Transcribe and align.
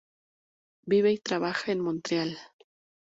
Vive 0.87 1.11
y 1.11 1.19
trabaja 1.19 1.71
en 1.71 1.79
Montreal. 1.81 2.35